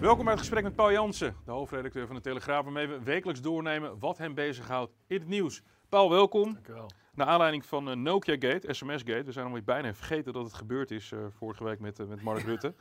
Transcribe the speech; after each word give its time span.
Welkom 0.00 0.24
bij 0.24 0.32
het 0.32 0.42
gesprek 0.42 0.62
met 0.62 0.74
Paul 0.74 0.92
Jansen, 0.92 1.36
de 1.44 1.50
hoofdredacteur 1.50 2.06
van 2.06 2.16
de 2.16 2.22
Telegraaf, 2.22 2.64
waarmee 2.64 2.86
we 2.86 3.02
wekelijks 3.02 3.40
doornemen 3.40 3.98
wat 3.98 4.18
hem 4.18 4.34
bezighoudt 4.34 4.92
in 5.06 5.18
het 5.18 5.28
nieuws. 5.28 5.62
Paul, 5.88 6.10
welkom. 6.10 6.52
Dankjewel. 6.52 6.90
Naar 7.14 7.26
aanleiding 7.26 7.64
van 7.64 7.88
uh, 7.88 7.94
Nokia 7.94 8.36
Gate, 8.38 8.74
SMS 8.74 9.02
Gate, 9.02 9.22
we 9.24 9.32
zijn 9.32 9.46
alweer 9.46 9.64
bijna 9.64 9.94
vergeten 9.94 10.32
dat 10.32 10.44
het 10.44 10.54
gebeurd 10.54 10.90
is 10.90 11.10
uh, 11.10 11.26
vorige 11.30 11.64
week 11.64 11.80
met, 11.80 11.98
uh, 11.98 12.06
met 12.06 12.22
Mark 12.22 12.42
Rutte, 12.50 12.74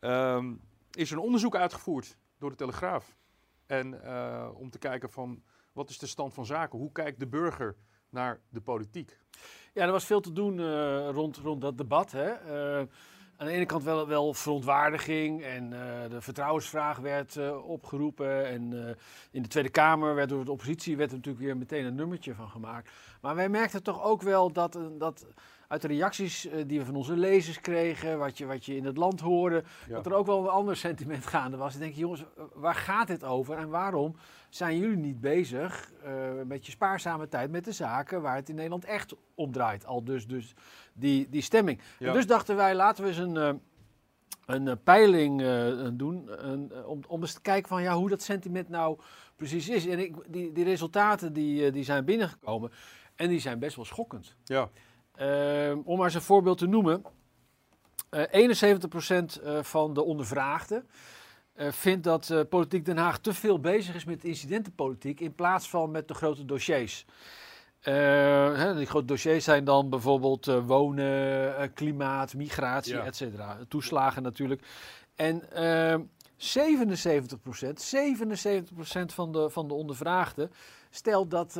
um, 0.00 0.60
is 0.90 1.10
er 1.10 1.16
een 1.16 1.22
onderzoek 1.22 1.56
uitgevoerd 1.56 2.16
door 2.38 2.50
de 2.50 2.56
Telegraaf. 2.56 3.16
En 3.66 3.94
om 4.54 4.70
te 4.70 4.78
kijken 4.78 5.10
van 5.10 5.42
wat 5.72 5.90
is 5.90 5.98
de 5.98 6.06
stand 6.06 6.34
van 6.34 6.46
zaken, 6.46 6.78
hoe 6.78 6.92
kijkt 6.92 7.20
de 7.20 7.26
burger 7.26 7.76
naar 8.10 8.40
de 8.48 8.60
politiek? 8.60 9.18
Ja, 9.74 9.84
er 9.84 9.92
was 9.92 10.04
veel 10.04 10.20
te 10.20 10.32
doen 10.32 10.60
rond, 11.10 11.36
rond 11.36 11.60
dat 11.60 11.78
debat. 11.78 12.12
Hè? 12.12 12.32
Aan 13.38 13.46
de 13.46 13.52
ene 13.52 13.66
kant 13.66 13.82
wel, 13.82 14.08
wel 14.08 14.34
verontwaardiging 14.34 15.42
en 15.42 15.72
uh, 15.72 15.78
de 16.10 16.20
vertrouwensvraag 16.20 16.98
werd 16.98 17.36
uh, 17.36 17.68
opgeroepen. 17.68 18.46
En 18.46 18.72
uh, 18.72 18.88
in 19.30 19.42
de 19.42 19.48
Tweede 19.48 19.68
Kamer 19.68 20.14
werd 20.14 20.28
door 20.28 20.44
de 20.44 20.50
oppositie 20.50 20.96
werd 20.96 21.10
er 21.10 21.16
natuurlijk 21.16 21.44
weer 21.44 21.56
meteen 21.56 21.84
een 21.84 21.94
nummertje 21.94 22.34
van 22.34 22.48
gemaakt. 22.48 22.90
Maar 23.20 23.34
wij 23.34 23.48
merkten 23.48 23.82
toch 23.82 24.02
ook 24.02 24.22
wel 24.22 24.52
dat, 24.52 24.78
dat 24.98 25.26
uit 25.68 25.82
de 25.82 25.88
reacties 25.88 26.48
die 26.66 26.78
we 26.78 26.84
van 26.84 26.96
onze 26.96 27.16
lezers 27.16 27.60
kregen, 27.60 28.18
wat 28.18 28.38
je, 28.38 28.46
wat 28.46 28.64
je 28.64 28.76
in 28.76 28.84
het 28.84 28.96
land 28.96 29.20
hoorde, 29.20 29.62
ja. 29.88 29.94
dat 29.94 30.06
er 30.06 30.14
ook 30.14 30.26
wel 30.26 30.42
een 30.42 30.48
ander 30.48 30.76
sentiment 30.76 31.26
gaande 31.36 31.56
was. 31.56 31.74
Ik 31.74 31.80
denk, 31.80 31.94
jongens, 31.94 32.24
waar 32.54 32.74
gaat 32.74 33.06
dit 33.06 33.24
over 33.24 33.56
en 33.56 33.68
waarom 33.68 34.16
zijn 34.48 34.78
jullie 34.78 34.96
niet 34.96 35.20
bezig 35.20 35.92
met 36.46 36.66
je 36.66 36.72
spaarzame 36.72 37.28
tijd 37.28 37.50
met 37.50 37.64
de 37.64 37.72
zaken 37.72 38.22
waar 38.22 38.36
het 38.36 38.48
in 38.48 38.54
Nederland 38.54 38.84
echt 38.84 39.14
om 39.34 39.52
draait? 39.52 39.86
Al 39.86 40.04
dus, 40.04 40.26
dus 40.26 40.54
die, 40.92 41.28
die 41.28 41.42
stemming. 41.42 41.80
Ja. 41.98 42.12
Dus 42.12 42.26
dachten 42.26 42.56
wij, 42.56 42.74
laten 42.74 43.04
we 43.04 43.08
eens 43.08 43.18
een, 43.18 43.34
uh, 43.34 43.50
een 44.46 44.82
peiling 44.82 45.40
uh, 45.40 45.88
doen. 45.92 46.30
om, 46.86 47.00
om 47.06 47.20
eens 47.20 47.32
te 47.32 47.40
kijken 47.40 47.68
van, 47.68 47.82
ja, 47.82 47.94
hoe 47.94 48.08
dat 48.08 48.22
sentiment 48.22 48.68
nou 48.68 48.98
precies 49.36 49.68
is. 49.68 49.86
En 49.86 49.98
ik, 49.98 50.16
die, 50.26 50.52
die 50.52 50.64
resultaten 50.64 51.32
die, 51.32 51.70
die 51.70 51.84
zijn 51.84 52.04
binnengekomen 52.04 52.70
en 53.14 53.28
die 53.28 53.40
zijn 53.40 53.58
best 53.58 53.76
wel 53.76 53.84
schokkend. 53.84 54.36
Ja. 54.44 54.70
Ehm, 55.18 55.78
om 55.84 55.96
maar 55.96 56.04
eens 56.04 56.14
een 56.14 56.20
voorbeeld 56.20 56.58
te 56.58 56.66
noemen. 56.66 57.02
71% 58.10 59.40
van 59.60 59.94
de 59.94 60.02
ondervraagden 60.02 60.88
vindt 61.56 62.04
dat 62.04 62.44
Politiek 62.48 62.84
Den 62.84 62.96
Haag 62.96 63.18
te 63.18 63.34
veel 63.34 63.60
bezig 63.60 63.94
is 63.94 64.04
met 64.04 64.24
incidentenpolitiek 64.24 65.20
in 65.20 65.34
plaats 65.34 65.68
van 65.68 65.90
met 65.90 66.08
de 66.08 66.14
grote 66.14 66.44
dossiers. 66.44 67.06
Uh, 67.84 68.76
die 68.76 68.86
grote 68.86 69.06
dossiers 69.06 69.44
zijn 69.44 69.64
dan 69.64 69.90
bijvoorbeeld 69.90 70.46
uh, 70.46 70.66
wonen, 70.66 71.60
uh, 71.60 71.66
klimaat, 71.74 72.34
migratie, 72.34 72.94
ja. 72.94 73.04
et 73.04 73.16
cetera. 73.16 73.58
Toeslagen 73.68 74.22
natuurlijk. 74.22 74.62
En 75.14 75.42
77% 75.42 75.46
77% 76.36 76.38
van 79.06 79.32
de, 79.32 79.50
van 79.50 79.68
de 79.68 79.74
ondervraagden 79.74 80.50
stelt 80.90 81.30
dat 81.30 81.52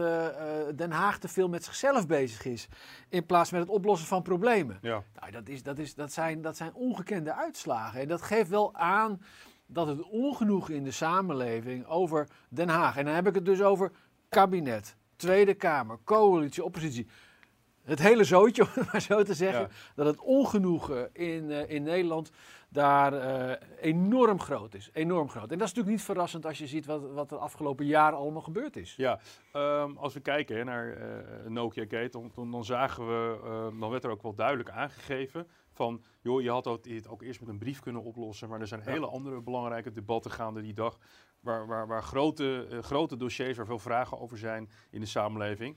Den 0.75 0.91
Haag 0.91 1.19
te 1.19 1.29
veel 1.29 1.49
met 1.49 1.65
zichzelf 1.65 2.07
bezig 2.07 2.45
is. 2.45 2.69
In 3.09 3.27
plaats 3.27 3.51
met 3.51 3.61
het 3.61 3.71
oplossen 3.71 4.09
van 4.09 4.23
problemen. 4.23 4.79
Ja. 4.83 5.03
Nou, 5.21 5.33
dat, 5.33 5.49
is, 5.49 5.63
dat, 5.63 5.79
is, 5.79 5.95
dat, 5.95 6.13
zijn, 6.13 6.43
dat 6.43 6.57
zijn 6.57 6.75
ongekende 6.75 7.35
uitslagen. 7.35 8.01
En 8.01 8.09
dat 8.09 8.23
geeft 8.23 8.49
wel 8.49 8.75
aan 8.75 9.21
dat 9.67 9.87
het 9.87 10.03
ongenoegen 10.03 10.75
in 10.75 10.85
de 10.85 10.91
samenleving 10.91 11.87
over 11.87 12.29
Den 12.49 12.69
Haag. 12.69 12.97
En 12.97 13.05
dan 13.05 13.15
heb 13.15 13.27
ik 13.27 13.35
het 13.35 13.45
dus 13.45 13.63
over 13.63 13.93
kabinet, 14.29 14.97
Tweede 15.17 15.55
Kamer, 15.55 15.99
coalitie, 16.05 16.65
oppositie. 16.65 17.07
Het 17.89 17.99
hele 17.99 18.25
zootje, 18.25 18.63
om 18.77 18.87
maar 18.93 19.01
zo 19.01 19.23
te 19.23 19.35
zeggen. 19.35 19.61
Ja. 19.61 19.69
Dat 19.95 20.07
het 20.07 20.21
ongenoegen 20.21 21.15
in, 21.15 21.51
uh, 21.51 21.71
in 21.71 21.83
Nederland 21.83 22.31
daar 22.69 23.13
uh, 23.13 23.57
enorm 23.81 24.41
groot 24.41 24.75
is. 24.75 24.91
Enorm 24.93 25.29
groot. 25.29 25.51
En 25.51 25.59
dat 25.59 25.69
is 25.69 25.75
natuurlijk 25.75 25.97
niet 25.97 26.05
verrassend 26.05 26.47
als 26.47 26.59
je 26.59 26.67
ziet 26.67 26.87
wat, 26.87 27.11
wat 27.13 27.31
er 27.31 27.39
afgelopen 27.39 27.87
jaren 27.87 28.19
allemaal 28.19 28.43
gebeurd 28.43 28.77
is. 28.77 28.95
Ja, 28.97 29.21
um, 29.53 29.97
als 29.97 30.15
we 30.15 30.21
kijken 30.21 30.57
hè, 30.57 30.65
naar 30.65 30.87
uh, 30.87 31.51
Nokia 31.51 31.85
Gate, 31.89 32.09
dan, 32.11 32.31
dan, 32.35 32.51
dan 32.51 32.65
zagen 32.65 33.07
we, 33.07 33.39
dan 33.79 33.91
werd 33.91 34.05
er 34.05 34.11
ook 34.11 34.23
wel 34.23 34.35
duidelijk 34.35 34.71
aangegeven 34.71 35.47
van, 35.71 36.03
joh, 36.21 36.43
je 36.43 36.51
had 36.51 36.65
het 36.65 37.09
ook 37.09 37.23
eerst 37.23 37.41
met 37.41 37.49
een 37.49 37.59
brief 37.59 37.81
kunnen 37.81 38.03
oplossen, 38.03 38.49
maar 38.49 38.61
er 38.61 38.67
zijn 38.67 38.83
ja. 38.85 38.91
hele 38.91 39.07
andere 39.07 39.41
belangrijke 39.41 39.93
debatten 39.93 40.31
gaande 40.31 40.63
die 40.63 40.75
dag, 40.75 40.99
waar, 41.41 41.67
waar, 41.67 41.87
waar 41.87 42.03
grote, 42.03 42.67
grote 42.81 43.17
dossiers, 43.17 43.57
waar 43.57 43.67
veel 43.67 43.79
vragen 43.79 44.21
over 44.21 44.39
zijn 44.39 44.71
in 44.91 45.01
de 45.01 45.07
samenleving. 45.07 45.77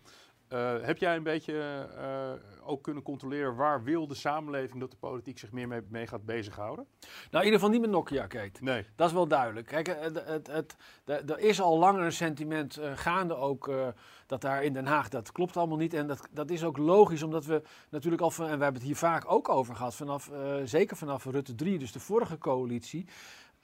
Uh, 0.53 0.73
heb 0.81 0.97
jij 0.97 1.15
een 1.15 1.23
beetje 1.23 1.87
uh, 1.97 2.69
ook 2.69 2.83
kunnen 2.83 3.03
controleren 3.03 3.55
waar 3.55 3.83
wil 3.83 4.07
de 4.07 4.15
samenleving 4.15 4.79
dat 4.79 4.91
de 4.91 4.97
politiek 4.97 5.39
zich 5.39 5.51
meer 5.51 5.67
mee, 5.67 5.81
mee 5.89 6.07
gaat 6.07 6.25
bezighouden? 6.25 6.85
Nou, 7.01 7.11
in 7.31 7.43
ieder 7.43 7.53
geval 7.53 7.69
niet 7.69 7.81
met 7.81 7.89
Nokia, 7.89 8.27
Kate. 8.27 8.63
Nee. 8.63 8.85
Dat 8.95 9.07
is 9.07 9.13
wel 9.13 9.27
duidelijk. 9.27 9.67
Kijk, 9.67 9.87
het, 9.87 10.23
het, 10.25 10.47
het, 10.47 10.75
er 11.05 11.39
is 11.39 11.61
al 11.61 11.77
langer 11.77 12.03
een 12.03 12.11
sentiment 12.11 12.79
uh, 12.79 12.91
gaande 12.95 13.35
ook 13.35 13.71
dat 14.25 14.41
daar 14.41 14.63
in 14.63 14.73
Den 14.73 14.85
Haag, 14.85 15.09
dat 15.09 15.31
klopt 15.31 15.57
allemaal 15.57 15.77
niet. 15.77 15.93
En 15.93 16.07
dat, 16.07 16.27
dat 16.31 16.49
is 16.49 16.63
ook 16.63 16.77
logisch, 16.77 17.23
omdat 17.23 17.45
we 17.45 17.61
natuurlijk 17.89 18.21
al, 18.21 18.31
van, 18.31 18.45
en 18.45 18.57
we 18.57 18.63
hebben 18.63 18.81
het 18.81 18.89
hier 18.89 18.99
vaak 18.99 19.31
ook 19.31 19.49
over 19.49 19.75
gehad, 19.75 19.95
vanaf, 19.95 20.31
zeker 20.63 20.97
vanaf 20.97 21.25
Rutte 21.25 21.55
3, 21.55 21.79
dus 21.79 21.91
de 21.91 21.99
vorige 21.99 22.37
coalitie, 22.37 23.07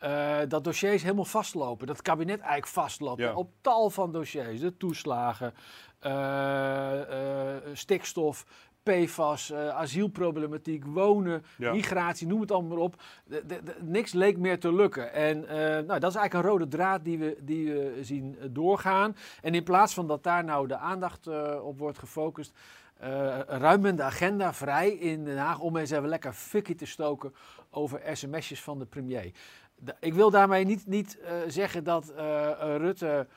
uh, 0.04 0.38
dat 0.48 0.64
dossiers 0.64 1.02
helemaal 1.02 1.26
vastlopen. 1.26 1.88
Dat 1.88 1.96
het 1.96 2.06
kabinet 2.06 2.40
eigenlijk 2.40 2.68
vastloopt. 2.68 3.22
Ja. 3.22 3.34
Op 3.34 3.52
tal 3.62 3.90
van 3.90 4.12
dossiers. 4.12 4.60
De 4.60 4.78
toeslagen, 4.78 5.54
stikstof, 7.74 8.46
PFAS, 8.84 9.54
asielproblematiek, 9.54 10.86
wonen, 10.86 11.44
Ja. 11.58 11.72
migratie, 11.74 12.28
noem 12.28 12.42
het 12.42 12.52
allemaal 12.52 12.70
maar 12.78 12.86
op. 12.86 13.02
De, 13.26 13.44
de, 13.46 13.64
de- 13.64 13.76
niks 13.82 14.14
leek 14.14 14.38
meer 14.38 14.60
te 14.60 14.74
lukken. 14.74 15.14
En 15.14 15.40
nou, 15.86 16.00
dat 16.00 16.10
is 16.12 16.16
eigenlijk 16.16 16.34
een 16.34 16.42
rode 16.52 16.68
draad 16.68 17.04
die 17.04 17.18
we, 17.18 17.38
die 17.42 17.72
we 17.74 17.98
zien 18.02 18.38
doorgaan. 18.50 19.16
En 19.42 19.54
in 19.56 19.64
plaats 19.64 19.94
van 19.94 20.08
dat 20.08 20.24
daar 20.24 20.44
nou 20.44 20.68
de 20.68 20.78
aandacht 20.78 21.28
eh, 21.28 21.58
op 21.66 21.80
wordt 21.80 22.00
gefocust... 22.00 22.54
Uh, 23.04 23.40
ruimen 23.48 23.96
de 23.96 24.04
agenda 24.04 24.54
vrij 24.54 24.90
in 24.90 25.24
Den 25.26 25.38
Haag 25.38 25.60
om 25.60 25.78
eens 25.78 25.92
even 25.92 26.08
lekker 26.08 26.34
fikkie 26.34 26.76
te 26.76 26.86
stoken 26.86 27.34
over 27.70 28.02
sms'jes 28.14 28.64
van 28.64 28.80
de 28.80 28.86
premier. 28.86 29.32
Ik 30.00 30.14
wil 30.14 30.30
daarmee 30.30 30.66
niet, 30.66 30.88
niet 30.88 31.20
eh, 31.20 31.34
zeggen 31.48 31.84
dat 31.84 32.10
eh, 32.10 32.50
eh, 32.52 32.76
Rutte, 32.78 33.28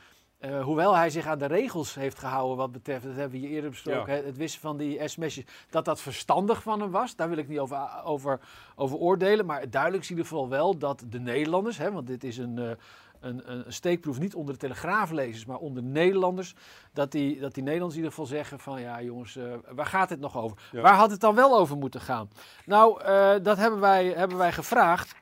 eh, 0.41 0.63
hoewel 0.63 0.97
hij 0.97 1.11
zich 1.11 1.27
aan 1.27 1.39
de 1.39 1.47
regels 1.47 1.95
heeft 1.95 2.19
gehouden 2.19 2.57
wat 2.57 2.73
betreft, 2.73 3.05
dat 3.05 3.15
hebben 3.15 3.41
we 3.41 3.47
hier 3.47 3.55
eerder 3.55 3.71
besproken, 3.71 4.17
Ja. 4.17 4.23
het 4.25 4.37
wissen 4.37 4.61
van 4.61 4.77
die 4.77 5.09
sms'jes, 5.09 5.45
dat 5.71 5.85
dat 5.85 6.01
verstandig 6.01 6.63
van 6.63 6.81
hem 6.81 6.91
was. 6.91 7.17
Daar 7.17 7.29
wil 7.29 7.39
ik 7.39 7.49
niet 7.49 7.59
over, 7.59 7.89
over, 8.05 8.41
over 8.77 8.97
oordelen, 8.97 9.47
maar 9.47 9.71
duidelijk 9.71 10.03
is 10.03 10.11
in 10.11 10.17
ieder 10.17 10.31
geval 10.31 10.49
wel 10.49 10.79
dat 10.79 11.05
de 11.09 11.21
Nederlanders, 11.21 11.79
hè, 11.79 11.93
want 11.93 12.07
dit 12.07 12.25
is 12.25 12.39
een... 12.39 12.59
eh, 12.59 12.71
een, 13.21 13.43
een 13.53 13.67
een 13.67 13.73
steekproef 13.73 14.19
niet 14.19 14.35
onder 14.35 14.55
de 14.55 14.61
telegraaflezers, 14.61 15.45
maar 15.45 15.57
onder 15.59 15.83
Nederlanders. 15.83 16.55
Dat 16.93 17.13
die, 17.13 17.41
dat 17.41 17.55
die 17.55 17.63
Nederlanders 17.63 17.99
in 17.99 18.05
ieder 18.05 18.19
geval 18.19 18.37
zeggen 18.37 18.59
van 18.59 18.81
ja 18.81 19.03
jongens, 19.03 19.37
eh, 19.37 19.45
waar 19.71 19.87
gaat 19.87 20.11
het 20.11 20.21
nog 20.21 20.37
over? 20.37 20.57
Ja. 20.73 20.81
Waar 20.81 20.95
had 20.95 21.11
het 21.11 21.21
dan 21.21 21.35
wel 21.35 21.59
over 21.59 21.77
moeten 21.77 22.01
gaan? 22.01 22.31
Nou, 22.65 23.03
dat 23.43 23.57
hebben 23.57 23.81
wij, 23.81 24.07
hebben 24.07 24.37
wij 24.39 24.53
gevraagd. 24.53 25.15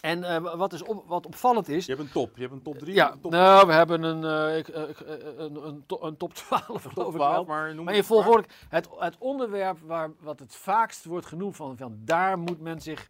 En 0.00 0.24
eh, 0.24 0.56
wat, 0.56 0.72
is 0.72 0.82
op, 0.82 1.04
wat 1.06 1.26
opvallend 1.26 1.68
is. 1.68 1.86
Je 1.86 1.92
hebt 1.94 2.04
een 2.04 2.12
top. 2.12 2.30
Je 2.34 2.40
hebt 2.40 2.52
een 2.52 2.62
top 2.62 2.78
3. 2.78 2.94
Ja, 2.94 3.16
top, 3.20 3.30
nou, 3.32 3.66
we 3.66 3.72
hebben 3.72 4.02
een, 4.02 4.24
eh, 4.24 4.58
ik, 4.58 4.68
eh, 4.68 4.88
ik, 4.88 5.00
een, 5.36 5.66
een, 5.66 5.82
to- 5.86 6.00
een 6.02 6.16
top 6.16 6.34
12 6.34 6.64
geloof 6.66 6.82
top 6.94 7.06
ik 7.06 7.14
12, 7.14 7.34
wel. 7.34 7.44
maar 7.44 7.74
noem 7.74 7.84
Maar 7.84 7.94
in 7.94 8.04
volgorde, 8.04 8.48
het, 8.68 8.88
het 8.98 9.16
onderwerp 9.18 9.78
waar, 9.84 10.10
wat 10.20 10.38
het 10.38 10.54
vaakst 10.56 11.04
wordt 11.04 11.26
genoemd 11.26 11.56
van, 11.56 11.76
van 11.76 11.98
daar 12.04 12.38
moet 12.38 12.60
men 12.60 12.80
zich 12.80 13.08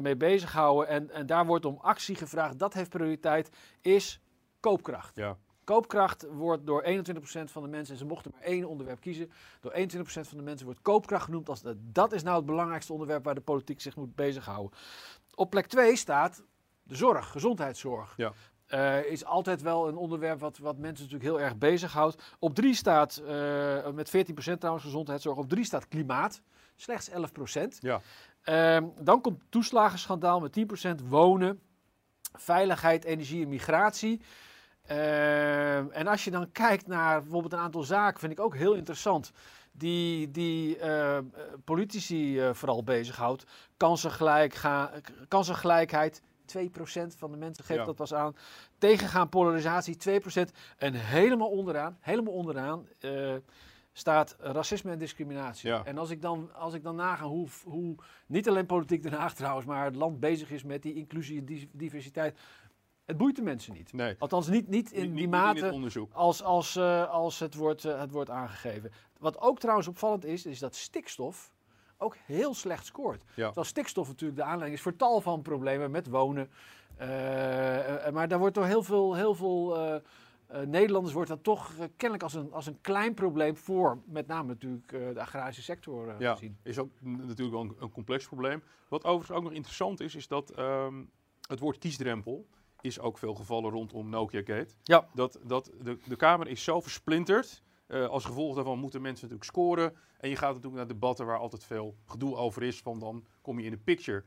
mee 0.00 0.16
bezighouden 0.16 0.88
en, 0.88 1.10
en 1.10 1.26
daar 1.26 1.46
wordt 1.46 1.64
om 1.64 1.78
actie 1.80 2.14
gevraagd, 2.14 2.58
dat 2.58 2.74
heeft 2.74 2.90
prioriteit, 2.90 3.50
is 3.80 4.20
koopkracht. 4.60 5.16
Ja. 5.16 5.36
Koopkracht 5.64 6.26
wordt 6.32 6.66
door 6.66 6.84
21% 6.84 6.88
van 7.44 7.62
de 7.62 7.68
mensen, 7.68 7.92
en 7.92 7.98
ze 7.98 8.04
mochten 8.04 8.30
maar 8.34 8.42
één 8.42 8.64
onderwerp 8.64 9.00
kiezen, 9.00 9.30
door 9.60 9.72
21% 9.72 9.76
van 10.04 10.36
de 10.36 10.42
mensen 10.42 10.66
wordt 10.66 10.82
koopkracht 10.82 11.24
genoemd 11.24 11.48
als 11.48 11.62
dat, 11.62 11.76
dat 11.78 12.12
is 12.12 12.22
nou 12.22 12.36
het 12.36 12.46
belangrijkste 12.46 12.92
onderwerp 12.92 13.24
waar 13.24 13.34
de 13.34 13.40
politiek 13.40 13.80
zich 13.80 13.96
moet 13.96 14.14
bezighouden. 14.14 14.78
Op 15.34 15.50
plek 15.50 15.66
2 15.66 15.96
staat 15.96 16.42
de 16.82 16.96
zorg, 16.96 17.30
gezondheidszorg. 17.30 18.14
Ja. 18.16 18.32
Uh, 18.68 19.04
is 19.10 19.24
altijd 19.24 19.62
wel 19.62 19.88
een 19.88 19.96
onderwerp 19.96 20.40
wat, 20.40 20.58
wat 20.58 20.78
mensen 20.78 21.04
natuurlijk 21.04 21.30
heel 21.30 21.40
erg 21.46 21.56
bezighoudt. 21.56 22.22
Op 22.38 22.54
drie 22.54 22.74
staat, 22.74 23.22
uh, 23.26 23.88
met 23.88 24.08
14% 24.08 24.58
trouwens 24.58 24.84
gezondheidszorg, 24.84 25.38
op 25.38 25.48
drie 25.48 25.64
staat 25.64 25.88
klimaat. 25.88 26.40
Slechts 26.76 27.10
11%. 27.10 27.12
Ja. 27.80 28.00
Uh, 28.44 28.88
dan 29.00 29.20
komt 29.20 29.42
toeslagenschandaal 29.48 30.40
met 30.40 30.52
10%, 31.02 31.08
wonen, 31.08 31.60
veiligheid, 32.32 33.04
energie 33.04 33.42
en 33.42 33.48
migratie. 33.48 34.20
Uh, 34.90 35.96
en 35.96 36.06
als 36.06 36.24
je 36.24 36.30
dan 36.30 36.52
kijkt 36.52 36.86
naar 36.86 37.22
bijvoorbeeld 37.22 37.52
een 37.52 37.58
aantal 37.58 37.82
zaken, 37.82 38.20
vind 38.20 38.32
ik 38.32 38.40
ook 38.40 38.54
heel 38.56 38.74
interessant. 38.74 39.32
Die, 39.72 40.30
die 40.30 40.78
uh, 40.78 41.18
politici 41.64 42.40
uh, 42.40 42.54
vooral 42.54 42.82
bezighoudt. 42.82 43.44
Kansengelijk, 43.76 44.60
kansengelijkheid, 45.28 46.22
2% 46.58 46.62
van 47.16 47.30
de 47.30 47.36
mensen 47.36 47.64
geeft 47.64 47.78
Ja. 47.80 47.84
dat 47.86 47.94
pas 47.96 48.14
aan. 48.14 48.36
Tegengaan 48.78 49.28
polarisatie, 49.28 49.96
2%. 49.96 50.50
En 50.76 50.94
helemaal 50.94 51.50
onderaan, 51.50 51.96
helemaal 52.00 52.32
onderaan 52.32 52.86
eh, 53.00 53.34
staat 53.92 54.36
racisme 54.38 54.90
en 54.90 54.98
discriminatie. 54.98 55.68
Ja. 55.68 55.84
En 55.84 55.98
als 55.98 56.10
ik 56.10 56.22
dan, 56.22 56.50
als 56.54 56.74
ik 56.74 56.82
dan 56.82 56.96
naga 56.96 57.24
hoe, 57.24 57.48
hoe, 57.64 57.94
niet 58.26 58.48
alleen 58.48 58.66
politiek 58.66 59.02
Den 59.02 59.12
Haag 59.12 59.34
trouwens, 59.34 59.66
maar 59.66 59.84
het 59.84 59.96
land 59.96 60.20
bezig 60.20 60.50
is 60.50 60.64
met 60.64 60.82
die 60.82 60.94
inclusie 60.94 61.38
en 61.38 61.44
di- 61.44 61.68
diversiteit. 61.72 62.38
Het 63.04 63.16
boeit 63.16 63.36
de 63.36 63.42
mensen 63.42 63.72
niet. 63.72 63.92
Nee, 63.92 64.14
Althans 64.18 64.48
niet, 64.48 64.68
niet 64.68 64.92
in 64.92 65.08
niet, 65.08 65.16
die 65.16 65.28
mate 65.28 65.66
in 65.66 66.08
als, 66.12 66.42
als, 66.42 66.76
eh, 66.76 67.10
als 67.10 67.38
het, 67.38 67.54
wordt, 67.54 67.84
eh, 67.84 68.00
het 68.00 68.10
wordt 68.10 68.30
aangegeven. 68.30 68.90
Wat 69.18 69.40
ook 69.40 69.58
trouwens 69.58 69.88
opvallend 69.88 70.24
is, 70.24 70.46
is 70.46 70.58
dat 70.58 70.74
stikstof 70.74 71.52
ook 71.98 72.16
heel 72.16 72.54
slecht 72.54 72.86
scoort. 72.86 73.24
Ja. 73.34 73.44
Terwijl 73.44 73.66
stikstof 73.66 74.08
natuurlijk 74.08 74.38
de 74.38 74.44
aanleiding 74.44 74.74
is 74.74 74.82
voor 74.82 74.96
tal 74.96 75.20
van 75.20 75.42
problemen 75.42 75.90
met 75.90 76.08
wonen. 76.08 76.50
Eh, 76.96 77.08
maar 78.12 78.28
daar 78.28 78.38
wordt 78.38 78.54
door 78.54 78.66
heel 78.66 78.82
veel, 78.82 79.14
heel 79.14 79.34
veel 79.34 80.02
Nederlanders 80.66 81.14
wordt 81.14 81.28
dat 81.28 81.42
toch 81.42 81.72
kennelijk 81.76 82.22
als 82.22 82.34
een, 82.34 82.52
als 82.52 82.66
een 82.66 82.80
klein 82.80 83.14
probleem 83.14 83.56
voor 83.56 83.98
met 84.04 84.26
name 84.26 84.46
natuurlijk 84.48 84.88
de 84.88 85.20
agrarische 85.20 85.62
sector 85.62 86.14
Ja, 86.18 86.32
gezien. 86.32 86.56
is 86.62 86.78
ook 86.78 86.90
natuurlijk 87.00 87.50
wel 87.50 87.60
een, 87.60 87.76
een 87.78 87.90
complex 87.90 88.26
probleem. 88.26 88.62
Wat 88.88 89.04
overigens 89.04 89.38
ook 89.38 89.44
nog 89.44 89.52
interessant 89.52 90.00
is, 90.00 90.14
is 90.14 90.28
dat 90.28 90.50
ehm, 90.50 91.02
het 91.48 91.58
woord 91.58 91.78
kiesdrempel 91.78 92.46
is 92.84 93.00
ook 93.00 93.18
veel 93.18 93.34
gevallen 93.34 93.70
rondom 93.70 94.08
Nokia 94.08 94.42
Gate. 94.44 94.74
Ja. 94.82 95.08
Dat, 95.14 95.38
dat 95.42 95.70
de, 95.82 95.98
de 96.04 96.16
Kamer 96.16 96.48
is 96.48 96.64
zo 96.64 96.80
versplinterd. 96.80 97.62
eh, 97.86 98.06
als 98.06 98.24
gevolg 98.24 98.54
daarvan 98.54 98.78
moeten 98.78 99.02
mensen 99.02 99.22
natuurlijk 99.28 99.50
scoren. 99.50 99.94
En 100.18 100.28
je 100.28 100.36
gaat 100.36 100.48
natuurlijk 100.48 100.76
naar 100.76 100.86
debatten 100.86 101.26
waar 101.26 101.38
altijd 101.38 101.64
veel 101.64 101.94
gedoe 102.06 102.36
over 102.36 102.62
is. 102.62 102.80
Van 102.80 102.98
dan 102.98 103.24
kom 103.40 103.58
je 103.58 103.64
in 103.64 103.70
de 103.70 103.76
picture. 103.76 104.24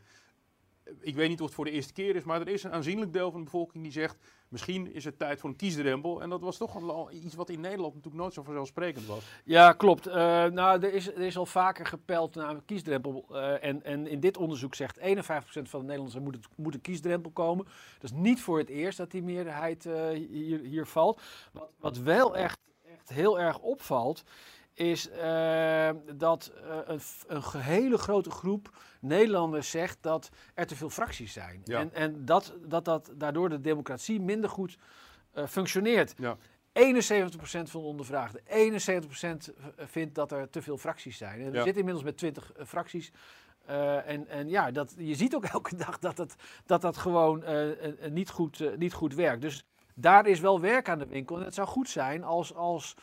Ik 1.00 1.16
weet 1.16 1.30
niet 1.30 1.40
of 1.40 1.46
het 1.46 1.56
voor 1.56 1.66
de 1.66 1.72
eerste 1.72 1.94
keer 1.94 2.16
is, 2.16 2.24
maar 2.24 2.42
er 2.42 2.48
is 2.48 2.64
een 2.64 2.72
aanzienlijk 2.72 3.14
deel 3.14 3.32
van 3.32 3.40
de 3.40 3.46
bevolking 3.46 3.84
die 3.84 3.92
zegt... 3.92 4.18
misschien 4.48 4.94
is 4.94 5.06
het 5.06 5.20
tijd 5.20 5.40
voor 5.40 5.50
een 5.50 5.56
kiesdrempel. 5.56 6.22
En 6.22 6.30
dat 6.30 6.42
was 6.42 6.58
toch 6.58 6.76
al 6.76 7.12
iets 7.12 7.36
wat 7.36 7.50
in 7.50 7.60
Nederland 7.60 7.94
natuurlijk 7.94 8.22
nooit 8.22 8.34
zo 8.34 8.44
vanzelfsprekend 8.44 9.06
was. 9.06 9.24
Ja, 9.44 9.74
klopt. 9.74 10.08
Eh, 10.08 10.46
nou, 10.46 10.84
er 10.84 10.94
is, 10.94 11.08
er 11.08 11.22
is 11.22 11.38
al 11.38 11.46
vaker 11.46 11.86
gepeld 11.86 12.36
naar 12.36 12.50
een 12.50 12.66
kiesdrempel. 12.66 13.26
eh, 13.32 13.64
en, 13.64 13.84
en 13.84 14.08
in 14.08 14.20
dit 14.20 14.38
onderzoek 14.38 14.76
zegt 14.76 15.00
51% 15.00 15.02
van 15.02 15.80
de 15.80 15.86
Nederlanders 15.86 16.16
er 16.16 16.42
moet 16.56 16.74
een 16.74 16.82
kiesdrempel 16.82 17.32
komen. 17.32 17.66
Dat 18.00 18.12
is 18.12 18.18
niet 18.18 18.42
voor 18.42 18.58
het 18.58 18.70
eerst 18.70 18.98
dat 18.98 19.12
die 19.12 19.24
meerderheid 19.24 19.86
eh, 19.86 20.10
hier, 20.10 20.60
hier 20.60 20.86
valt. 20.86 21.22
Wat, 21.52 21.70
wat 21.80 21.98
wel 21.98 22.36
echt, 22.36 22.60
echt 22.94 23.10
heel 23.10 23.40
erg 23.40 23.60
opvalt, 23.60 24.24
is 24.78 25.10
eh, 25.10 25.90
dat 26.16 26.52
eh, 26.64 26.78
een, 26.86 27.00
een 27.28 27.62
hele 27.62 27.98
grote 27.98 28.30
groep 28.30 28.70
Nederlanders 29.02 29.70
zegt 29.70 29.98
dat 30.02 30.30
er 30.54 30.68
te 30.68 30.76
veel 30.76 30.90
fracties 30.90 31.34
zijn. 31.34 31.62
Ja. 31.64 31.80
En, 31.80 31.94
en 31.94 32.26
dat, 32.26 32.54
dat, 32.66 32.86
dat 32.86 33.12
daardoor 33.16 33.50
de 33.50 33.62
democratie 33.62 34.22
minder 34.22 34.50
goed 34.50 34.78
eh, 35.32 35.48
functioneert. 35.48 36.14
Ja. 36.18 36.38
71% 36.38 36.40
van 37.44 37.82
de 37.82 37.88
ondervraagden, 37.88 38.42
71% 38.44 39.54
vindt 39.78 40.16
dat 40.16 40.32
er 40.32 40.50
te 40.50 40.62
veel 40.62 40.78
fracties 40.78 41.18
zijn. 41.18 41.40
En 41.42 41.52
we 41.52 41.58
Ja. 41.58 41.64
zitten 41.64 41.78
inmiddels 41.80 42.06
met 42.06 42.18
20 42.18 42.52
eh, 42.54 42.66
fracties. 42.66 43.12
Eh, 43.66 44.10
en 44.10 44.28
en 44.28 44.50
ja, 44.50 44.72
dat, 44.72 44.94
je 44.98 45.16
ziet 45.16 45.36
ook 45.36 45.46
elke 45.58 45.76
dag 45.76 46.00
dat 46.00 46.18
het, 46.18 46.36
dat, 46.66 46.82
dat 46.82 46.98
gewoon 46.98 47.44
eh, 47.44 47.72
eh, 47.72 48.06
eh, 48.06 48.12
niet, 48.12 48.30
goed, 48.30 48.62
eh, 48.62 48.78
niet 48.78 48.94
goed 48.94 49.16
werkt. 49.16 49.42
Dus 49.42 49.66
daar 49.96 50.28
is 50.28 50.40
wel 50.40 50.60
werk 50.60 50.90
aan 50.90 51.00
de 51.00 51.08
winkel. 51.08 51.38
En 51.38 51.44
het 51.44 51.54
zou 51.54 51.68
goed 51.68 51.90
zijn 51.90 52.24
als, 52.24 52.54
als 52.54 52.94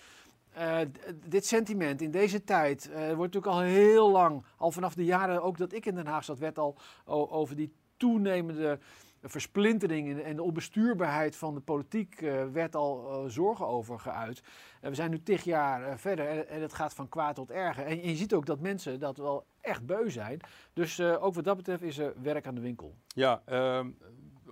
d- 0.92 1.12
dit 1.30 1.46
sentiment 1.46 2.00
in 2.02 2.10
deze 2.10 2.44
tijd, 2.44 2.90
eh, 2.90 2.96
wordt 3.06 3.34
natuurlijk 3.34 3.52
al 3.52 3.60
heel 3.60 4.10
lang, 4.10 4.44
al 4.56 4.70
vanaf 4.70 4.94
de 4.94 5.04
jaren 5.04 5.42
ook 5.42 5.58
dat 5.58 5.72
ik 5.72 5.86
in 5.86 5.94
Den 5.94 6.06
Haag 6.06 6.24
zat, 6.24 6.38
werd 6.38 6.58
al 6.58 6.76
over 7.04 7.56
die 7.56 7.72
toenemende 7.96 8.78
versplintering 9.22 10.22
en- 10.22 10.36
de 10.36 10.42
onbestuurbaarheid 10.42 11.36
van 11.36 11.54
de 11.54 11.60
politiek 11.60 12.20
eh, 12.22 12.44
werd 12.52 12.74
al 12.76 13.24
zorgen 13.28 13.66
over 13.66 13.98
geuit. 14.00 14.42
We 14.80 14.94
zijn 14.94 15.10
nu 15.10 15.22
tig 15.22 15.44
jaar 15.44 15.98
verder 15.98 16.26
en, 16.28 16.48
en 16.48 16.62
het 16.62 16.72
gaat 16.74 16.94
van 16.94 17.08
kwaad 17.08 17.34
tot 17.34 17.50
erger. 17.50 17.84
En, 17.86 18.08
je 18.08 18.16
ziet 18.16 18.34
ook 18.34 18.46
dat 18.46 18.60
mensen 18.60 19.00
dat 19.00 19.16
wel 19.16 19.46
echt 19.60 19.86
beu 19.86 20.10
zijn. 20.10 20.40
Dus 20.72 21.00
ook 21.00 21.34
wat 21.34 21.44
dat 21.44 21.56
betreft 21.56 21.82
is 21.82 21.98
er 21.98 22.14
werk 22.22 22.46
aan 22.46 22.54
de 22.54 22.60
winkel. 22.60 22.94
Ja, 23.06 23.42
ehm, 23.44 23.90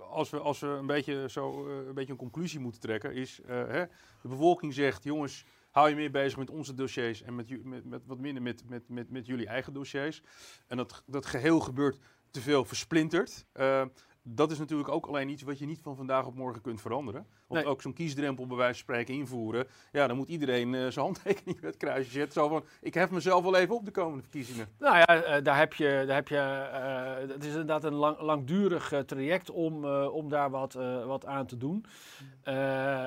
als, 0.09 0.29
we, 0.29 0.39
als 0.39 0.59
we 0.59 0.67
een 0.67 0.85
beetje, 0.85 1.29
zo, 1.29 1.67
een 1.87 1.93
beetje 1.93 2.11
een 2.11 2.17
conclusie 2.17 2.59
moeten 2.59 2.81
trekken, 2.81 3.13
is 3.13 3.41
hè, 3.45 3.85
de 4.21 4.27
bevolking 4.27 4.73
zegt, 4.73 5.03
jongens, 5.03 5.45
hou 5.73 5.89
je 5.89 5.95
meer 5.95 6.11
bezig 6.11 6.37
met 6.37 6.49
onze 6.49 6.73
dossiers 6.73 7.21
en 7.21 7.35
met, 7.35 7.63
met, 7.63 7.85
met 7.85 8.01
wat 8.05 8.19
minder 8.19 8.43
met, 8.43 8.63
met, 8.69 8.89
met, 8.89 9.09
met 9.09 9.25
jullie 9.25 9.47
eigen 9.47 9.73
dossiers. 9.73 10.21
En 10.67 10.77
dat, 10.77 11.03
dat 11.05 11.25
geheel 11.25 11.59
gebeurt 11.59 11.99
te 12.31 12.41
veel 12.41 12.65
versplinterd. 12.65 13.45
Eh, 13.51 13.85
dat 14.25 14.51
is 14.51 14.59
natuurlijk 14.59 14.89
ook 14.89 15.05
alleen 15.05 15.29
iets 15.29 15.41
wat 15.43 15.59
je 15.59 15.65
niet 15.65 15.81
van 15.81 15.95
vandaag 15.95 16.25
op 16.25 16.35
morgen 16.35 16.61
kunt 16.61 16.81
veranderen. 16.81 17.25
Want 17.47 17.61
Nee. 17.63 17.71
ook 17.73 17.81
zo'n 17.81 17.93
kiesdrempel 17.93 18.47
bij 18.47 18.57
wijze 18.57 18.73
van 18.73 18.95
spreken 18.95 19.13
invoeren, 19.13 19.67
ja, 19.91 20.07
dan 20.07 20.17
moet 20.17 20.27
iedereen 20.29 20.73
eh, 20.75 20.79
zijn 20.81 21.05
handtekening 21.09 21.55
met 21.61 21.63
het 21.69 21.77
kruisje 21.77 22.11
zetten. 22.11 22.33
Zo 22.41 22.47
van, 22.47 22.63
ik 22.81 22.93
hef 22.93 23.11
mezelf 23.11 23.43
wel 23.43 23.55
even 23.55 23.75
op 23.75 23.85
de 23.85 23.91
komende 23.91 24.21
verkiezingen. 24.21 24.67
Nou 24.79 24.97
ja, 24.97 25.05
eh, 25.05 25.43
daar 25.43 25.57
heb 25.57 25.73
je, 25.73 26.03
daar 26.07 26.15
heb 26.15 26.27
je 26.27 26.37
eh, 26.37 27.29
het 27.33 27.43
is 27.43 27.49
inderdaad 27.51 27.83
een 27.83 27.93
lang, 27.93 28.19
langdurig 28.21 28.93
traject 29.05 29.49
om, 29.49 29.85
om 29.95 30.29
daar 30.29 30.49
wat, 30.49 30.73
wat 31.05 31.25
aan 31.25 31.45
te 31.45 31.57
doen. 31.57 31.85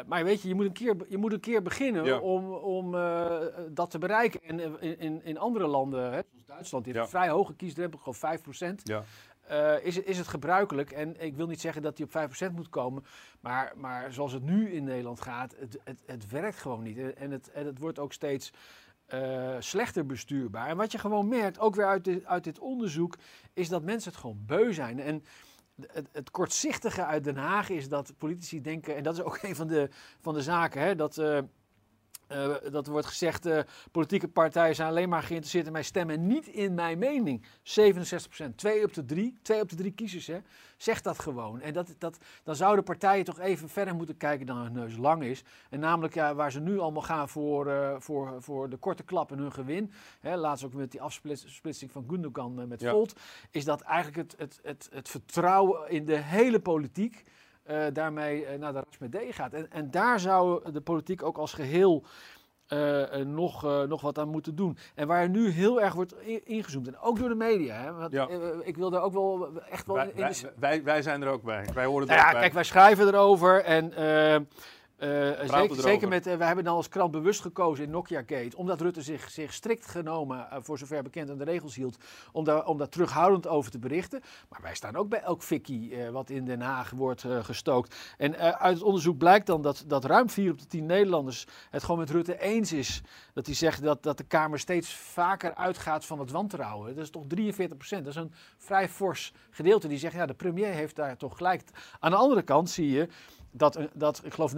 Maar 0.07 0.25
weet 0.25 0.43
je, 0.43 0.49
je 0.49 0.55
moet 0.55 0.65
een 0.67 0.73
keer, 0.73 0.97
je 1.09 1.19
moet 1.19 1.33
een 1.33 1.41
keer 1.41 1.63
beginnen 1.63 2.05
Ja. 2.05 2.19
om, 2.19 2.53
om 2.53 2.93
dat 3.71 3.91
te 3.91 3.99
bereiken. 3.99 4.41
En 4.43 4.61
in, 4.81 4.99
in, 4.99 5.25
in 5.25 5.39
andere 5.39 5.67
landen, 5.67 6.01
hè, 6.05 6.09
zoals 6.11 6.47
Duitsland, 6.47 6.85
die 6.85 6.93
heeft 6.93 7.11
Ja. 7.11 7.19
een 7.19 7.25
vrij 7.25 7.35
hoge 7.37 7.55
kiesdrempel, 7.55 7.99
gewoon 7.99 8.39
5%. 8.39 8.83
Ja. 8.83 9.03
Eh, 9.49 9.85
is, 9.85 9.99
is 9.99 10.19
het 10.19 10.29
gebruikelijk. 10.29 10.91
En 10.91 11.21
ik 11.25 11.37
wil 11.37 11.47
niet 11.47 11.61
zeggen 11.61 11.83
dat 11.83 11.97
die 11.97 12.07
op 12.07 12.31
5% 12.51 12.53
moet 12.55 12.69
komen. 12.69 13.05
Maar, 13.41 13.73
maar 13.77 14.13
zoals 14.13 14.33
het 14.33 14.43
nu 14.43 14.71
in 14.73 14.85
Nederland 14.85 15.21
gaat, 15.21 15.55
het, 15.59 15.79
het, 15.85 16.03
het 16.07 16.29
werkt 16.31 16.59
gewoon 16.59 16.83
niet. 16.83 16.99
En- 16.99 17.17
En 17.17 17.31
het, 17.31 17.51
en 17.51 17.67
het 17.67 17.79
wordt 17.79 17.99
ook 17.99 18.13
steeds 18.13 18.53
eh, 19.07 19.57
slechter 19.59 20.07
bestuurbaar. 20.07 20.69
En 20.69 20.77
wat 20.77 20.93
je 20.93 20.99
gewoon 20.99 21.29
merkt, 21.29 21.59
ook 21.59 21.75
weer 21.75 21.87
uit 21.87 22.05
dit, 22.05 22.25
uit 22.25 22.45
dit 22.45 22.59
onderzoek, 22.59 23.17
is 23.53 23.69
dat 23.69 23.83
mensen 23.83 24.11
het 24.11 24.21
gewoon 24.21 24.43
beu 24.47 24.73
zijn. 24.73 25.01
En 25.01 25.25
het, 25.87 26.09
het 26.13 26.31
kortzichtige 26.31 27.05
uit 27.05 27.25
Den 27.25 27.37
Haag 27.37 27.69
is 27.69 27.89
dat 27.89 28.13
politici 28.19 28.61
denken, 28.61 28.97
en 28.97 29.03
dat 29.03 29.15
is 29.15 29.23
ook 29.23 29.39
een 29.43 29.57
van 29.57 29.67
de, 29.67 29.89
van 30.21 30.35
de 30.35 30.43
zaken, 30.43 30.81
hè, 30.83 30.95
dat. 30.95 31.19
eh, 31.19 31.39
eh, 32.27 32.55
dat 32.71 32.87
wordt 32.87 33.07
gezegd, 33.07 33.47
eh, 33.47 33.59
politieke 33.91 34.29
partijen 34.29 34.75
zijn 34.75 34.89
alleen 34.89 35.09
maar 35.09 35.23
geïnteresseerd 35.23 35.67
in 35.67 35.73
mijn 35.73 35.85
stem 35.85 36.11
en 36.11 36.27
niet 36.27 36.47
in 36.47 36.75
mijn 36.75 36.99
mening. 36.99 37.45
67%, 37.63 38.57
twee 38.57 38.85
op 38.85 38.95
de 38.95 39.05
drie, 39.05 39.39
twee 39.43 39.61
op 39.61 39.69
de 39.69 39.77
drie 39.77 39.93
kiezers, 39.93 40.27
hè, 40.27 40.39
zegt 40.77 41.05
dat 41.05 41.19
gewoon. 41.19 41.61
En 41.61 41.73
dat, 41.73 41.95
dat, 41.99 42.19
dan 42.43 42.57
zouden 42.57 42.85
partijen 42.85 43.25
toch 43.25 43.39
even 43.39 43.69
verder 43.69 43.95
moeten 43.95 44.17
kijken 44.17 44.47
dan 44.47 44.57
hun 44.57 44.73
neus 44.73 44.97
lang 44.97 45.23
is. 45.23 45.43
En 45.71 45.81
namelijk 45.81 46.15
ja, 46.15 46.35
waar 46.35 46.53
ze 46.53 46.61
nu 46.61 46.79
allemaal 46.79 47.03
gaan 47.03 47.29
voor, 47.29 47.67
eh, 47.67 47.95
voor, 47.99 48.43
voor 48.43 48.69
de 48.69 48.77
korte 48.77 49.03
klap 49.03 49.33
en 49.33 49.39
hun 49.39 49.53
gewin. 49.53 49.91
Hè, 50.21 50.37
laatst 50.37 50.65
ook 50.65 50.75
met 50.75 50.91
die 50.91 51.03
afsplitsing 51.03 51.91
van 51.91 52.05
Gundogan 52.09 52.69
met 52.69 52.81
Ja. 52.81 52.91
Volt. 52.91 53.21
Is 53.51 53.65
dat 53.65 53.81
eigenlijk 53.81 54.17
het, 54.17 54.35
het, 54.39 54.61
het, 54.63 54.89
het 54.93 55.09
vertrouwen 55.09 55.91
in 55.91 56.05
de 56.05 56.17
hele 56.17 56.61
politiek 56.61 57.25
eh, 57.67 57.85
daarmee 57.93 58.45
eh, 58.47 58.59
naar 58.59 58.73
de 58.73 58.83
rasmedee 58.85 59.33
gaat. 59.33 59.53
En, 59.53 59.71
en 59.71 59.91
daar 59.91 60.21
zou 60.21 60.73
de 60.73 60.81
politiek 60.81 61.23
ook 61.23 61.39
als 61.39 61.53
geheel 61.53 62.05
eh, 62.67 63.17
nog, 63.17 63.63
nog 63.89 64.01
wat 64.01 64.19
aan 64.19 64.29
moeten 64.29 64.57
doen. 64.57 64.77
En 64.95 65.07
waar 65.07 65.29
nu 65.29 65.49
heel 65.51 65.81
erg 65.81 65.95
wordt 65.95 66.15
ingezoomd. 66.45 66.87
En 66.87 66.99
ook 66.99 67.19
door 67.19 67.29
de 67.29 67.35
media. 67.35 67.75
Hè, 67.75 67.93
want, 67.93 68.13
Ja. 68.13 68.29
ik 68.63 68.77
wil 68.77 68.91
daar 68.91 69.03
ook 69.03 69.13
wel 69.13 69.49
echt 69.71 69.87
wel 69.87 69.97
Wij, 69.97 70.07
in 70.07 70.15
de 70.15 70.23
wij, 70.23 70.53
wij, 70.57 70.83
wij 70.83 71.03
zijn 71.03 71.23
er 71.23 71.29
ook 71.29 71.43
bij. 71.43 71.67
Wij 71.75 71.85
horen 71.85 72.09
er 72.09 72.15
nou 72.15 72.19
ook 72.21 72.27
ja, 72.27 72.33
bij. 72.33 72.41
kijk, 72.41 72.53
wij 72.53 72.65
schrijven 72.65 73.07
erover 73.07 73.65
en 73.65 73.93
eh, 74.97 75.71
zeker, 75.71 76.09
met, 76.09 76.27
eh, 76.27 76.37
wij 76.37 76.47
hebben 76.47 76.65
dan 76.65 76.77
als 76.77 76.89
krant 76.89 77.11
bewust 77.11 77.41
gekozen 77.41 77.85
in 77.85 77.91
Nokia 77.91 78.23
Gate, 78.27 78.57
omdat 78.57 78.81
Rutte 78.81 79.03
zich, 79.03 79.31
zich 79.31 79.53
strikt 79.53 79.87
genomen, 79.87 80.51
eh, 80.51 80.59
voor 80.61 80.79
zover 80.79 81.03
bekend, 81.03 81.31
aan 81.31 81.39
de 81.39 81.45
regels 81.45 81.75
hield, 81.75 81.97
om 82.33 82.45
daar, 82.45 82.67
om 82.67 82.79
daar 82.79 82.89
terughoudend 82.89 83.47
over 83.47 83.71
te 83.71 83.79
berichten. 83.79 84.21
Maar 84.49 84.63
wij 84.63 84.75
staan 84.75 84.97
ook 84.97 85.09
bij 85.09 85.21
elk 85.21 85.43
fikkie 85.43 85.97
wat 86.13 86.31
in 86.31 86.45
Den 86.45 86.61
Haag 86.61 86.91
wordt 86.91 87.25
gestookt. 87.41 87.97
En 88.19 88.37
uit 88.39 88.75
het 88.75 88.83
onderzoek 88.83 89.19
blijkt 89.19 89.47
dan 89.47 89.63
dat, 89.63 89.85
dat 89.87 90.05
ruim 90.05 90.31
4 90.31 90.51
op 90.51 90.59
de 90.59 90.67
10 90.67 90.87
Nederlanders 90.87 91.47
het 91.71 91.83
gewoon 91.83 91.99
met 91.99 92.11
Rutte 92.11 92.41
eens 92.41 92.73
is. 92.73 93.03
Dat 93.33 93.47
hij 93.47 93.55
zegt 93.55 93.83
dat, 93.83 94.03
dat 94.03 94.19
de 94.19 94.25
Kamer 94.25 94.59
steeds 94.59 94.95
vaker 94.95 95.55
uitgaat 95.55 96.07
van 96.07 96.19
het 96.19 96.31
wantrouwen. 96.31 96.95
Dat 96.95 97.05
is 97.05 97.11
toch 97.11 97.25
43 97.27 97.77
procent. 97.77 98.05
Dat 98.05 98.15
is 98.15 98.21
een 98.21 98.33
vrij 98.57 98.89
fors 98.89 99.33
gedeelte 99.51 99.89
die 99.89 99.99
zegt, 99.99 100.15
ja, 100.15 100.27
de 100.27 100.35
premier 100.35 100.73
heeft 100.73 100.97
daar 100.97 101.17
toch 101.17 101.37
gelijk. 101.37 101.63
Aan 102.01 102.11
de 102.11 102.17
andere 102.17 102.43
kant 102.43 102.71
zie 102.71 102.91
je 102.91 103.09
dat, 103.57 103.79
dat 103.95 104.21
ik 104.25 104.35
geloof 104.35 104.53
49% 104.55 104.57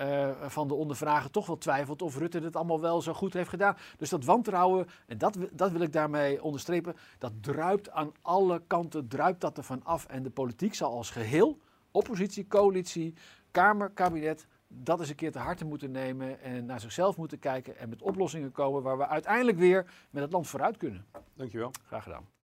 uh, 0.00 0.30
van 0.46 0.68
de 0.68 0.74
ondervragen 0.74 1.30
toch 1.30 1.46
wel 1.46 1.58
twijfelt 1.58 2.02
of 2.02 2.18
Rutte 2.18 2.40
het 2.40 2.56
allemaal 2.56 2.80
wel 2.80 3.02
zo 3.02 3.12
goed 3.12 3.32
heeft 3.32 3.48
gedaan. 3.48 3.76
Dus 3.96 4.10
dat 4.10 4.24
wantrouwen, 4.24 4.86
en 5.06 5.18
dat, 5.18 5.38
dat 5.52 5.70
wil 5.70 5.80
ik 5.80 5.92
daarmee 5.92 6.42
onderstrepen, 6.42 6.96
dat 7.18 7.32
druipt 7.40 7.90
aan 7.90 8.12
alle 8.22 8.62
kanten, 8.66 9.08
druipt 9.08 9.40
dat 9.40 9.56
ervan 9.56 9.84
af. 9.84 10.06
En 10.06 10.22
de 10.22 10.30
politiek 10.30 10.74
zal 10.74 10.92
als 10.92 11.10
geheel, 11.10 11.58
oppositie, 11.90 12.46
coalitie, 12.46 13.14
Kamer, 13.50 13.90
kabinet, 13.90 14.46
dat 14.68 15.00
eens 15.00 15.08
een 15.08 15.14
keer 15.14 15.32
te 15.32 15.38
harte 15.38 15.64
moeten 15.64 15.90
nemen 15.90 16.40
en 16.40 16.66
naar 16.66 16.80
zichzelf 16.80 17.16
moeten 17.16 17.38
kijken 17.38 17.78
en 17.78 17.88
met 17.88 18.02
oplossingen 18.02 18.52
komen 18.52 18.82
waar 18.82 18.98
we 18.98 19.06
uiteindelijk 19.06 19.58
weer 19.58 19.86
met 20.10 20.22
het 20.22 20.32
land 20.32 20.48
vooruit 20.48 20.76
kunnen. 20.76 21.06
Dankjewel. 21.34 21.70
Graag 21.86 22.02
gedaan. 22.02 22.35